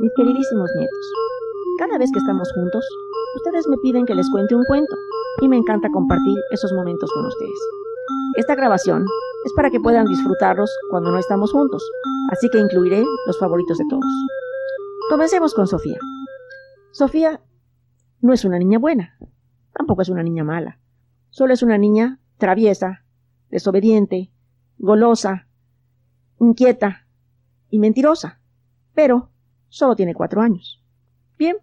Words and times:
mis 0.00 0.12
queridísimos 0.14 0.70
nietos. 0.76 1.12
Cada 1.78 1.98
vez 1.98 2.10
que 2.12 2.18
estamos 2.18 2.52
juntos, 2.52 2.84
ustedes 3.36 3.66
me 3.68 3.76
piden 3.78 4.06
que 4.06 4.14
les 4.14 4.30
cuente 4.30 4.54
un 4.54 4.64
cuento 4.64 4.94
y 5.40 5.48
me 5.48 5.56
encanta 5.56 5.90
compartir 5.90 6.36
esos 6.50 6.72
momentos 6.72 7.10
con 7.12 7.26
ustedes. 7.26 7.58
Esta 8.36 8.54
grabación 8.54 9.04
es 9.44 9.52
para 9.54 9.70
que 9.70 9.80
puedan 9.80 10.06
disfrutarlos 10.06 10.70
cuando 10.90 11.10
no 11.10 11.18
estamos 11.18 11.52
juntos, 11.52 11.82
así 12.30 12.48
que 12.50 12.58
incluiré 12.58 13.04
los 13.26 13.38
favoritos 13.38 13.78
de 13.78 13.84
todos. 13.88 14.04
Comencemos 15.10 15.54
con 15.54 15.66
Sofía. 15.66 15.98
Sofía 16.90 17.40
no 18.20 18.32
es 18.32 18.44
una 18.44 18.58
niña 18.58 18.78
buena, 18.78 19.16
tampoco 19.72 20.02
es 20.02 20.08
una 20.08 20.22
niña 20.22 20.44
mala, 20.44 20.78
solo 21.30 21.54
es 21.54 21.62
una 21.62 21.78
niña 21.78 22.20
traviesa, 22.38 23.04
desobediente, 23.50 24.30
golosa, 24.78 25.46
inquieta 26.40 27.06
y 27.70 27.78
mentirosa, 27.78 28.40
pero 28.94 29.30
solo 29.68 29.96
tiene 29.96 30.14
cuatro 30.14 30.40
años. 30.40 30.82
Bien, 31.38 31.56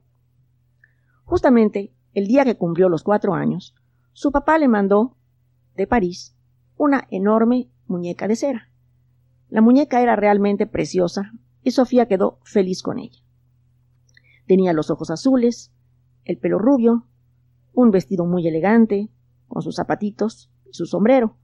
justamente 1.23 1.93
el 2.13 2.27
día 2.27 2.45
que 2.45 2.57
cumplió 2.57 2.89
los 2.89 3.03
cuatro 3.03 3.33
años, 3.33 3.75
su 4.13 4.31
papá 4.31 4.57
le 4.57 4.67
mandó 4.67 5.17
de 5.75 5.87
París 5.87 6.35
una 6.77 7.07
enorme 7.11 7.69
muñeca 7.87 8.27
de 8.27 8.35
cera. 8.35 8.69
La 9.49 9.61
muñeca 9.61 10.01
era 10.01 10.15
realmente 10.15 10.67
preciosa 10.67 11.33
y 11.61 11.71
Sofía 11.71 12.07
quedó 12.07 12.39
feliz 12.43 12.81
con 12.81 12.99
ella. 12.99 13.19
Tenía 14.47 14.73
los 14.73 14.89
ojos 14.89 15.09
azules, 15.09 15.73
el 16.23 16.37
pelo 16.37 16.59
rubio, 16.59 17.07
un 17.73 17.91
vestido 17.91 18.25
muy 18.25 18.47
elegante, 18.47 19.09
con 19.47 19.61
sus 19.61 19.75
zapatitos 19.75 20.51
y 20.69 20.73
su 20.73 20.85
sombrero. 20.85 21.37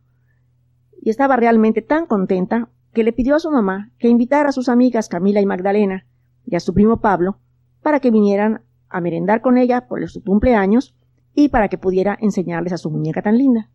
Y 1.02 1.10
estaba 1.10 1.36
realmente 1.36 1.82
tan 1.82 2.06
contenta 2.06 2.70
que 2.94 3.04
le 3.04 3.14
pidió 3.14 3.36
a 3.36 3.40
su 3.40 3.52
mamá 3.52 3.92
que 3.98 4.10
invitara 4.10 4.50
a 4.50 4.54
sus 4.54 4.70
amigas 4.70 5.10
Camila 5.10 5.42
y 5.42 5.46
Magdalena 5.46 6.06
y 6.46 6.56
a 6.56 6.60
su 6.60 6.74
primo 6.74 7.00
Pablo 7.00 7.40
para 7.82 8.00
que 8.00 8.12
vinieran 8.12 8.64
a 8.90 9.02
merendar 9.02 9.42
con 9.42 9.58
ella 9.58 9.88
por 9.88 10.08
su 10.10 10.24
cumpleaños 10.24 10.96
y 11.34 11.50
para 11.50 11.70
que 11.70 11.78
pudiera 11.78 12.18
enseñarles 12.20 12.74
a 12.74 12.78
su 12.78 12.90
muñeca 12.90 13.22
tan 13.22 13.38
linda. 13.38 13.70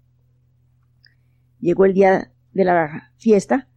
Llegó 1.59 1.85
el 1.85 1.95
día 1.95 2.33
de 2.53 2.65
la 2.65 3.13
fiesta, 3.17 3.69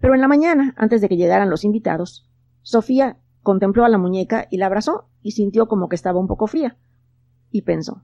pero 0.00 0.14
en 0.14 0.20
la 0.20 0.28
mañana, 0.28 0.74
antes 0.76 1.00
de 1.00 1.08
que 1.08 1.16
llegaran 1.16 1.50
los 1.50 1.64
invitados, 1.64 2.28
Sofía 2.62 3.18
contempló 3.42 3.84
a 3.84 3.88
la 3.88 3.98
muñeca 3.98 4.46
y 4.50 4.58
la 4.58 4.66
abrazó 4.66 5.08
y 5.22 5.32
sintió 5.32 5.66
como 5.66 5.88
que 5.88 5.96
estaba 5.96 6.20
un 6.20 6.26
poco 6.26 6.46
fría. 6.46 6.76
Y 7.50 7.62
pensó, 7.62 8.02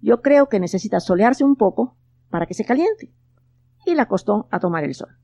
yo 0.00 0.22
creo 0.22 0.48
que 0.48 0.60
necesita 0.60 1.00
solearse 1.00 1.44
un 1.44 1.56
poco 1.56 1.96
para 2.30 2.46
que 2.46 2.54
se 2.54 2.64
caliente. 2.64 3.12
Y 3.84 3.94
la 3.94 4.02
acostó 4.02 4.48
a 4.50 4.60
tomar 4.60 4.84
el 4.84 4.94
sol. 4.94 5.16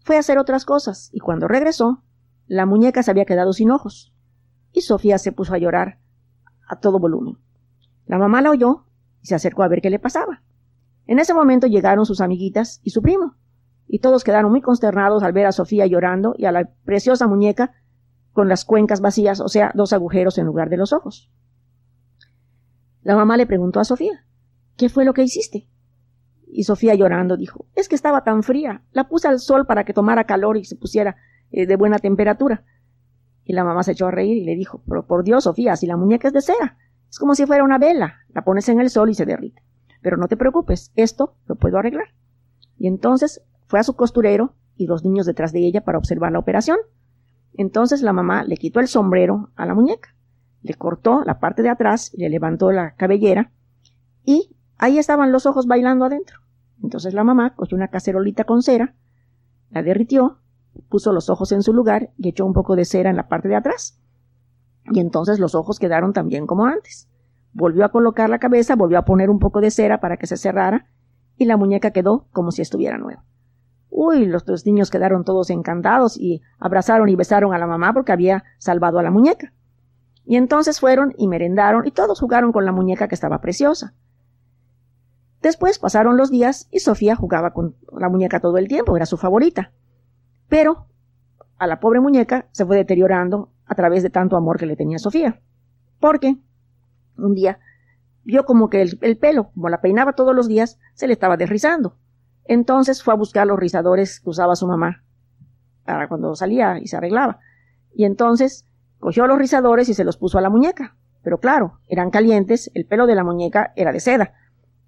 Fue 0.00 0.16
a 0.16 0.20
hacer 0.20 0.38
otras 0.38 0.64
cosas 0.64 1.10
y 1.12 1.18
cuando 1.18 1.48
regresó, 1.48 2.02
la 2.46 2.66
muñeca 2.66 3.02
se 3.02 3.10
había 3.10 3.24
quedado 3.24 3.52
sin 3.52 3.70
ojos. 3.70 4.14
Y 4.72 4.82
Sofía 4.82 5.18
se 5.18 5.32
puso 5.32 5.54
a 5.54 5.58
llorar 5.58 5.98
a 6.68 6.80
todo 6.80 6.98
volumen. 6.98 7.38
La 8.06 8.18
mamá 8.18 8.42
la 8.42 8.50
oyó 8.50 8.86
y 9.22 9.26
se 9.26 9.34
acercó 9.34 9.62
a 9.62 9.68
ver 9.68 9.80
qué 9.80 9.90
le 9.90 9.98
pasaba. 9.98 10.42
En 11.06 11.18
ese 11.18 11.34
momento 11.34 11.66
llegaron 11.66 12.06
sus 12.06 12.20
amiguitas 12.20 12.80
y 12.82 12.90
su 12.90 13.02
primo, 13.02 13.36
y 13.86 13.98
todos 13.98 14.24
quedaron 14.24 14.50
muy 14.50 14.62
consternados 14.62 15.22
al 15.22 15.32
ver 15.32 15.46
a 15.46 15.52
Sofía 15.52 15.86
llorando 15.86 16.34
y 16.36 16.46
a 16.46 16.52
la 16.52 16.70
preciosa 16.84 17.26
muñeca 17.26 17.74
con 18.32 18.48
las 18.48 18.64
cuencas 18.64 19.00
vacías, 19.00 19.40
o 19.40 19.48
sea, 19.48 19.72
dos 19.74 19.92
agujeros 19.92 20.38
en 20.38 20.46
lugar 20.46 20.70
de 20.70 20.76
los 20.76 20.92
ojos. 20.92 21.30
La 23.02 23.14
mamá 23.16 23.36
le 23.36 23.46
preguntó 23.46 23.80
a 23.80 23.84
Sofía, 23.84 24.26
¿qué 24.76 24.88
fue 24.88 25.04
lo 25.04 25.12
que 25.12 25.22
hiciste? 25.22 25.68
Y 26.46 26.64
Sofía 26.64 26.94
llorando 26.94 27.36
dijo, 27.36 27.66
es 27.74 27.88
que 27.88 27.94
estaba 27.94 28.24
tan 28.24 28.42
fría, 28.42 28.82
la 28.92 29.08
puse 29.08 29.28
al 29.28 29.40
sol 29.40 29.66
para 29.66 29.84
que 29.84 29.92
tomara 29.92 30.24
calor 30.24 30.56
y 30.56 30.64
se 30.64 30.76
pusiera 30.76 31.16
eh, 31.56 31.66
de 31.66 31.76
buena 31.76 32.00
temperatura. 32.00 32.64
Y 33.44 33.52
la 33.52 33.62
mamá 33.62 33.84
se 33.84 33.92
echó 33.92 34.08
a 34.08 34.10
reír 34.10 34.38
y 34.38 34.44
le 34.44 34.56
dijo, 34.56 34.82
pero 34.88 35.06
por 35.06 35.22
Dios, 35.22 35.44
Sofía, 35.44 35.76
si 35.76 35.86
la 35.86 35.96
muñeca 35.96 36.26
es 36.26 36.34
de 36.34 36.40
cera, 36.40 36.78
es 37.08 37.18
como 37.20 37.36
si 37.36 37.46
fuera 37.46 37.62
una 37.62 37.78
vela, 37.78 38.16
la 38.30 38.42
pones 38.42 38.68
en 38.68 38.80
el 38.80 38.90
sol 38.90 39.08
y 39.08 39.14
se 39.14 39.24
derrite. 39.24 39.62
Pero 40.02 40.16
no 40.16 40.26
te 40.26 40.36
preocupes, 40.36 40.90
esto 40.96 41.36
lo 41.46 41.54
puedo 41.54 41.78
arreglar. 41.78 42.08
Y 42.76 42.88
entonces 42.88 43.44
fue 43.68 43.78
a 43.78 43.84
su 43.84 43.94
costurero 43.94 44.56
y 44.76 44.88
los 44.88 45.04
niños 45.04 45.26
detrás 45.26 45.52
de 45.52 45.60
ella 45.60 45.84
para 45.84 45.98
observar 45.98 46.32
la 46.32 46.40
operación. 46.40 46.78
Entonces 47.52 48.02
la 48.02 48.12
mamá 48.12 48.42
le 48.42 48.56
quitó 48.56 48.80
el 48.80 48.88
sombrero 48.88 49.50
a 49.54 49.64
la 49.64 49.74
muñeca, 49.74 50.16
le 50.62 50.74
cortó 50.74 51.22
la 51.24 51.38
parte 51.38 51.62
de 51.62 51.68
atrás 51.68 52.10
le 52.16 52.28
levantó 52.28 52.72
la 52.72 52.96
cabellera 52.96 53.52
y 54.24 54.56
ahí 54.76 54.98
estaban 54.98 55.30
los 55.30 55.46
ojos 55.46 55.68
bailando 55.68 56.04
adentro. 56.04 56.40
Entonces 56.82 57.14
la 57.14 57.22
mamá 57.22 57.54
cogió 57.54 57.76
una 57.76 57.88
cacerolita 57.88 58.42
con 58.42 58.62
cera, 58.62 58.96
la 59.70 59.84
derritió, 59.84 60.40
puso 60.88 61.12
los 61.12 61.30
ojos 61.30 61.52
en 61.52 61.62
su 61.62 61.72
lugar 61.72 62.10
y 62.16 62.28
echó 62.28 62.44
un 62.44 62.52
poco 62.52 62.76
de 62.76 62.84
cera 62.84 63.10
en 63.10 63.16
la 63.16 63.28
parte 63.28 63.48
de 63.48 63.56
atrás. 63.56 63.98
Y 64.92 65.00
entonces 65.00 65.38
los 65.38 65.54
ojos 65.54 65.78
quedaron 65.78 66.12
también 66.12 66.46
como 66.46 66.66
antes. 66.66 67.08
Volvió 67.52 67.84
a 67.84 67.90
colocar 67.90 68.28
la 68.28 68.38
cabeza, 68.38 68.76
volvió 68.76 68.98
a 68.98 69.04
poner 69.04 69.30
un 69.30 69.38
poco 69.38 69.60
de 69.60 69.70
cera 69.70 70.00
para 70.00 70.16
que 70.16 70.26
se 70.26 70.36
cerrara 70.36 70.88
y 71.36 71.46
la 71.46 71.56
muñeca 71.56 71.90
quedó 71.90 72.26
como 72.32 72.50
si 72.50 72.62
estuviera 72.62 72.98
nueva. 72.98 73.24
Uy, 73.90 74.26
los 74.26 74.44
dos 74.44 74.66
niños 74.66 74.90
quedaron 74.90 75.24
todos 75.24 75.50
encantados 75.50 76.18
y 76.18 76.42
abrazaron 76.58 77.08
y 77.08 77.16
besaron 77.16 77.54
a 77.54 77.58
la 77.58 77.66
mamá 77.66 77.92
porque 77.92 78.12
había 78.12 78.42
salvado 78.58 78.98
a 78.98 79.02
la 79.02 79.12
muñeca. 79.12 79.52
Y 80.24 80.36
entonces 80.36 80.80
fueron 80.80 81.12
y 81.16 81.28
merendaron 81.28 81.86
y 81.86 81.92
todos 81.92 82.18
jugaron 82.18 82.50
con 82.50 82.64
la 82.64 82.72
muñeca 82.72 83.08
que 83.08 83.14
estaba 83.14 83.40
preciosa. 83.40 83.94
Después 85.42 85.78
pasaron 85.78 86.16
los 86.16 86.30
días 86.30 86.68
y 86.70 86.80
Sofía 86.80 87.14
jugaba 87.14 87.52
con 87.52 87.76
la 87.96 88.08
muñeca 88.08 88.40
todo 88.40 88.56
el 88.58 88.66
tiempo, 88.66 88.96
era 88.96 89.06
su 89.06 89.16
favorita. 89.16 89.72
Pero 90.48 90.86
a 91.58 91.66
la 91.66 91.80
pobre 91.80 92.00
muñeca 92.00 92.46
se 92.52 92.64
fue 92.64 92.76
deteriorando 92.76 93.50
a 93.66 93.74
través 93.74 94.02
de 94.02 94.10
tanto 94.10 94.36
amor 94.36 94.58
que 94.58 94.66
le 94.66 94.76
tenía 94.76 94.98
Sofía. 94.98 95.40
Porque 96.00 96.36
un 97.16 97.34
día 97.34 97.58
vio 98.24 98.44
como 98.44 98.68
que 98.70 98.82
el, 98.82 98.98
el, 99.02 99.16
pelo, 99.16 99.50
como 99.50 99.68
la 99.68 99.80
peinaba 99.80 100.14
todos 100.14 100.34
los 100.34 100.48
días, 100.48 100.78
se 100.94 101.06
le 101.06 101.12
estaba 101.12 101.36
desrizando. 101.36 101.96
Entonces 102.44 103.02
fue 103.02 103.14
a 103.14 103.16
buscar 103.16 103.46
los 103.46 103.58
rizadores 103.58 104.20
que 104.20 104.30
usaba 104.30 104.56
su 104.56 104.66
mamá 104.66 105.02
para 105.84 106.08
cuando 106.08 106.34
salía 106.34 106.78
y 106.78 106.86
se 106.88 106.96
arreglaba. 106.96 107.38
Y 107.94 108.04
entonces 108.04 108.66
cogió 108.98 109.26
los 109.26 109.38
rizadores 109.38 109.88
y 109.88 109.94
se 109.94 110.04
los 110.04 110.16
puso 110.16 110.38
a 110.38 110.40
la 110.40 110.50
muñeca. 110.50 110.96
Pero 111.22 111.38
claro, 111.38 111.80
eran 111.88 112.10
calientes, 112.10 112.70
el 112.74 112.86
pelo 112.86 113.06
de 113.06 113.14
la 113.14 113.24
muñeca 113.24 113.72
era 113.76 113.92
de 113.92 114.00
seda. 114.00 114.34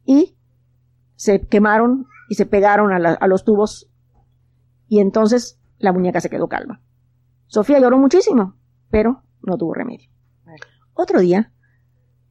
Y 0.04 0.36
se 1.14 1.40
quemaron 1.40 2.06
y 2.28 2.34
se 2.34 2.46
pegaron 2.46 2.92
a, 2.92 2.96
a 3.14 3.26
los 3.26 3.44
tubos. 3.44 3.90
Y 4.88 5.00
entonces 5.00 5.58
la 5.78 5.92
muñeca 5.92 6.20
se 6.20 6.30
quedó 6.30 6.48
calma. 6.48 6.80
Sofía 7.46 7.78
lloró 7.78 7.98
muchísimo, 7.98 8.56
pero 8.90 9.22
no 9.42 9.56
tuvo 9.56 9.74
remedio. 9.74 10.10
Otro 10.94 11.20
día, 11.20 11.52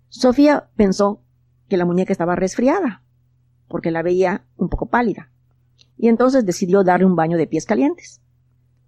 Sofía 0.10 0.70
pensó 0.76 1.22
que 1.68 1.78
la 1.78 1.86
muñeca 1.86 2.12
estaba 2.12 2.36
resfriada, 2.36 3.04
porque 3.68 3.92
la 3.92 4.02
veía 4.02 4.46
un 4.58 4.70
poco 4.70 4.90
pálida, 4.90 5.32
y 5.98 6.08
entonces 6.08 6.46
decidió 6.46 6.84
darle 6.84 7.06
un 7.06 7.16
baño 7.16 7.38
de 7.38 7.48
pies 7.48 7.66
calientes. 7.66 8.22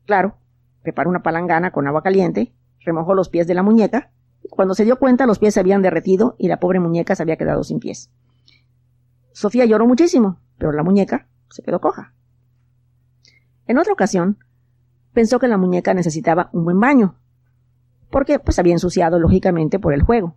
Claro, 0.05 0.37
preparó 0.83 1.09
una 1.09 1.23
palangana 1.23 1.71
con 1.71 1.87
agua 1.87 2.03
caliente, 2.03 2.53
remojó 2.79 3.13
los 3.13 3.29
pies 3.29 3.47
de 3.47 3.53
la 3.53 3.63
muñeca, 3.63 4.11
y 4.41 4.49
cuando 4.49 4.73
se 4.73 4.85
dio 4.85 4.99
cuenta 4.99 5.25
los 5.25 5.39
pies 5.39 5.53
se 5.53 5.59
habían 5.59 5.81
derretido 5.81 6.35
y 6.37 6.47
la 6.47 6.59
pobre 6.59 6.79
muñeca 6.79 7.15
se 7.15 7.23
había 7.23 7.37
quedado 7.37 7.63
sin 7.63 7.79
pies. 7.79 8.11
Sofía 9.33 9.65
lloró 9.65 9.85
muchísimo, 9.85 10.39
pero 10.57 10.71
la 10.71 10.83
muñeca 10.83 11.27
se 11.49 11.61
quedó 11.61 11.81
coja. 11.81 12.13
En 13.67 13.77
otra 13.77 13.93
ocasión, 13.93 14.37
pensó 15.13 15.39
que 15.39 15.47
la 15.47 15.57
muñeca 15.57 15.93
necesitaba 15.93 16.49
un 16.53 16.63
buen 16.63 16.79
baño, 16.79 17.15
porque 18.09 18.39
pues 18.39 18.59
había 18.59 18.73
ensuciado 18.73 19.19
lógicamente 19.19 19.77
por 19.77 19.93
el 19.93 20.01
juego, 20.01 20.35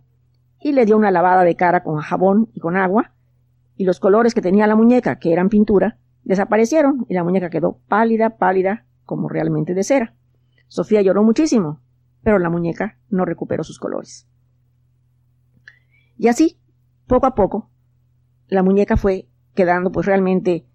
y 0.59 0.73
le 0.73 0.85
dio 0.85 0.97
una 0.97 1.11
lavada 1.11 1.43
de 1.43 1.55
cara 1.55 1.83
con 1.83 1.97
jabón 1.97 2.49
y 2.53 2.59
con 2.59 2.75
agua, 2.75 3.13
y 3.75 3.85
los 3.85 3.99
colores 3.99 4.33
que 4.33 4.41
tenía 4.41 4.67
la 4.67 4.75
muñeca, 4.75 5.17
que 5.17 5.31
eran 5.31 5.49
pintura, 5.49 5.97
desaparecieron 6.23 7.05
y 7.09 7.13
la 7.13 7.23
muñeca 7.23 7.49
quedó 7.49 7.79
pálida, 7.87 8.37
pálida, 8.37 8.85
como 9.05 9.29
realmente 9.29 9.73
de 9.73 9.83
cera. 9.83 10.13
Sofía 10.67 11.01
lloró 11.01 11.23
muchísimo, 11.23 11.81
pero 12.21 12.37
la 12.37 12.49
muñeca 12.49 12.97
no 13.09 13.25
recuperó 13.25 13.63
sus 13.63 13.79
colores. 13.79 14.27
Y 16.17 16.27
así, 16.27 16.59
poco 17.07 17.25
a 17.25 17.33
poco, 17.33 17.69
la 18.47 18.61
muñeca 18.61 18.97
fue 18.97 19.27
quedando 19.55 19.91
pues 19.91 20.05
realmente 20.05 20.67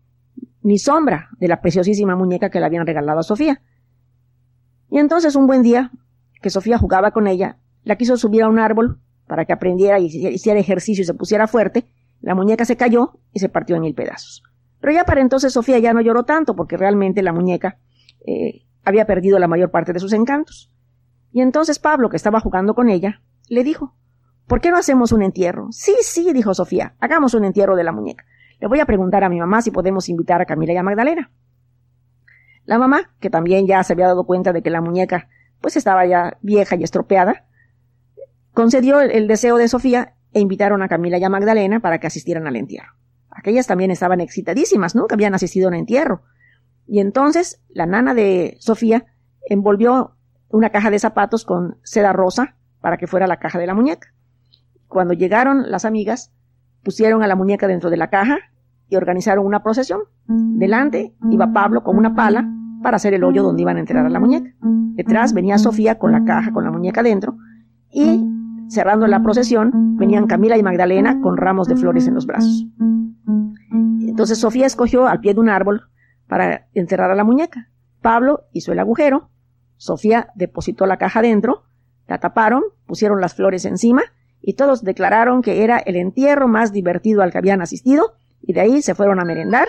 ni 0.67 0.79
sombra 0.79 1.29
de 1.39 1.47
la 1.47 1.61
preciosísima 1.61 2.17
muñeca 2.17 2.51
que 2.51 2.59
le 2.59 2.67
habían 2.67 2.85
regalado 2.85 3.21
a 3.21 3.23
Sofía. 3.23 3.63
Y 4.91 4.99
entonces 4.99 5.37
un 5.37 5.47
buen 5.47 5.63
día, 5.63 5.93
que 6.43 6.51
Sofía 6.51 6.77
jugaba 6.77 7.13
con 7.13 7.29
ella, 7.29 7.59
la 7.85 7.95
quiso 7.95 8.17
subir 8.17 8.43
a 8.43 8.49
un 8.49 8.59
árbol 8.59 8.99
para 9.29 9.45
que 9.45 9.53
aprendiera 9.53 10.01
y 10.01 10.07
hiciera 10.07 10.59
ejercicio 10.59 11.03
y 11.03 11.05
se 11.05 11.15
pusiera 11.15 11.47
fuerte, 11.47 11.87
la 12.21 12.35
muñeca 12.35 12.65
se 12.65 12.77
cayó 12.77 13.21
y 13.33 13.39
se 13.39 13.49
partió 13.49 13.77
en 13.77 13.83
mil 13.83 13.95
pedazos. 13.95 14.43
Pero 14.81 14.93
ya 14.93 15.05
para 15.05 15.21
entonces 15.21 15.53
Sofía 15.53 15.79
ya 15.79 15.93
no 15.93 16.01
lloró 16.01 16.25
tanto 16.25 16.57
porque 16.57 16.77
realmente 16.77 17.23
la 17.23 17.33
muñeca 17.33 17.79
eh, 18.27 18.67
había 18.85 19.07
perdido 19.07 19.39
la 19.39 19.47
mayor 19.47 19.71
parte 19.71 19.93
de 19.93 20.01
sus 20.01 20.13
encantos. 20.13 20.73
Y 21.31 21.43
entonces 21.43 21.79
Pablo, 21.79 22.11
que 22.11 22.17
estaba 22.17 22.41
jugando 22.41 22.75
con 22.75 22.89
ella, 22.89 23.23
le 23.49 23.63
dijo, 23.63 23.95
¿por 24.49 24.61
qué 24.61 24.73
no 24.73 24.79
hacemos 24.79 25.13
un 25.13 25.23
entierro? 25.23 25.69
Sí, 25.71 25.95
sí, 26.01 26.33
dijo 26.33 26.55
Sofía, 26.55 26.97
hagamos 26.99 27.35
un 27.35 27.45
entierro 27.45 27.77
de 27.77 27.85
la 27.85 27.93
muñeca. 27.93 28.25
Le 28.61 28.69
voy 28.69 28.81
a 28.81 28.87
preguntar 28.87 29.25
a 29.25 29.29
mi 29.29 29.39
mamá 29.39 29.63
si 29.63 29.71
podemos 29.71 30.09
invitar 30.09 30.41
a 30.41 30.47
Camila 30.47 30.73
y 30.73 30.77
a 30.77 30.83
Magdalena. 30.83 31.31
La 32.65 32.79
mamá, 32.79 33.11
que 33.21 33.31
también 33.31 33.67
ya 33.67 33.83
se 33.85 33.93
había 33.93 34.07
dado 34.07 34.25
cuenta 34.25 34.53
de 34.53 34.63
que 34.63 34.71
la 34.71 34.81
muñeca 34.81 35.29
pues 35.61 35.77
estaba 35.77 36.05
ya 36.07 36.37
vieja 36.43 36.77
y 36.77 36.83
estropeada, 36.83 37.45
concedió 38.53 39.01
el 39.01 39.29
deseo 39.29 39.57
de 39.57 39.69
Sofía 39.69 40.15
e 40.33 40.41
invitaron 40.41 40.83
a 40.83 40.89
Camila 40.89 41.19
y 41.19 41.25
a 41.25 41.29
Magdalena 41.29 41.81
para 41.81 41.99
que 41.99 42.07
asistieran 42.07 42.47
al 42.47 42.57
entierro. 42.57 42.93
Aquellas 43.31 43.67
también 43.67 43.91
estaban 43.91 44.21
excitadísimas. 44.21 44.95
Que 44.95 45.15
habían 45.15 45.35
asistido 45.35 45.67
a 45.67 45.69
un 45.69 45.75
entierro. 45.75 46.23
Y 46.87 47.01
entonces 47.01 47.63
la 47.69 47.87
nana 47.87 48.15
de 48.15 48.57
Sofía 48.61 49.07
envolvió 49.49 50.17
una 50.49 50.71
caja 50.71 50.91
de 50.91 50.99
zapatos 50.99 51.45
con 51.45 51.79
seda 51.83 52.13
rosa 52.13 52.57
para 52.81 52.97
que 52.97 53.07
fuera 53.07 53.27
la 53.27 53.39
caja 53.39 53.59
de 53.59 53.67
la 53.67 53.75
muñeca. 53.75 54.15
Cuando 54.89 55.15
llegaron 55.15 55.71
las 55.71 55.85
amigas, 55.85 56.33
pusieron 56.87 57.25
a 57.25 57.27
la 57.27 57.35
muñeca 57.35 57.67
dentro 57.67 57.91
de 57.91 57.97
la 57.97 58.11
caja 58.11 58.39
y 58.89 58.95
organizaron 58.95 59.45
una 59.45 59.61
procesión. 59.61 60.03
Delante 60.29 61.17
iba 61.33 61.53
Pablo 61.53 61.83
con 61.83 61.99
una 61.99 62.15
pala 62.15 62.49
para 62.81 62.95
hacer 62.95 63.13
el 63.13 63.25
hoyo 63.25 63.43
donde 63.43 63.63
iban 63.63 63.77
a 63.77 63.81
enterrar 63.81 64.07
a 64.07 64.09
la 64.09 64.21
muñeca. 64.21 64.55
Detrás 64.95 65.35
venía 65.35 65.59
Sofía 65.59 65.99
con 65.99 66.13
la 66.13 66.23
caja 66.23 66.53
con 66.53 66.63
la 66.63 66.71
muñeca 66.71 67.03
dentro 67.03 67.39
y 67.91 68.25
cerrando 68.69 69.09
la 69.09 69.21
procesión 69.21 69.97
venían 69.97 70.29
Camila 70.29 70.57
y 70.57 70.63
Magdalena 70.63 71.21
con 71.21 71.37
ramos 71.37 71.67
de 71.67 71.75
flores 71.75 72.07
en 72.07 72.15
los 72.15 72.25
brazos. 72.25 72.69
Entonces 74.03 74.39
Sofía 74.39 74.67
escogió 74.67 75.09
al 75.09 75.19
pie 75.19 75.35
de 75.35 75.41
un 75.41 75.49
árbol 75.49 75.91
para 76.29 76.69
enterrar 76.73 77.11
a 77.11 77.17
la 77.17 77.25
muñeca. 77.25 77.69
Pablo 78.01 78.45
hizo 78.53 78.71
el 78.71 78.79
agujero, 78.79 79.29
Sofía 79.77 80.29
depositó 80.37 80.87
la 80.87 80.99
caja 80.99 81.21
dentro, 81.21 81.65
la 82.07 82.19
taparon, 82.19 82.63
pusieron 82.87 83.21
las 83.21 83.35
flores 83.35 83.65
encima 83.65 84.05
y 84.43 84.55
todos 84.55 84.85
declararon 84.85 85.43
que 85.43 85.65
era 85.65 85.79
el 85.79 85.97
entierro 85.97 86.49
más 86.49 86.73
divertido 86.73 87.23
al 87.23 87.33
que 87.33 87.39
habían 87.39 87.63
asistido 87.63 88.15
y 88.43 88.53
de 88.53 88.61
ahí 88.61 88.83
se 88.83 88.95
fueron 88.95 89.21
a 89.21 89.25
merendar 89.25 89.69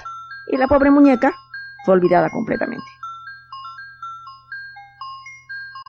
y 0.51 0.57
la 0.57 0.67
pobre 0.67 0.91
muñeca 0.91 1.33
fue 1.85 1.95
olvidada 1.95 2.29
completamente. 2.29 2.96